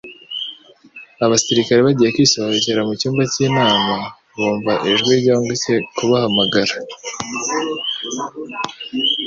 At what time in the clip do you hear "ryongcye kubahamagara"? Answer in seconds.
5.21-6.73